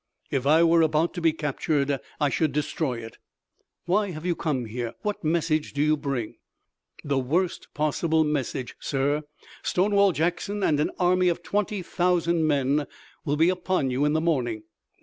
[0.31, 3.19] "If I were about to be captured I should destroy it."
[3.85, 4.95] "Why have you come here?
[5.03, 6.37] What message do you bring?"
[7.03, 9.21] "The worst possible message, sir.
[9.61, 12.87] Stonewall Jackson and an army of twenty thousand men
[13.25, 14.63] will be upon you in the morning."